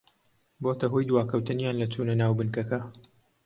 بۆتە 0.63 0.85
هۆی 0.91 1.07
دواکەوتنیان 1.09 1.75
لە 1.81 1.87
چوونە 1.93 2.15
ناو 2.21 2.33
بنکەکە 2.39 2.79